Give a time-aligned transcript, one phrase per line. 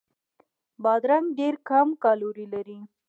[0.83, 2.79] بادرنګ ډېر کم کالوري لري.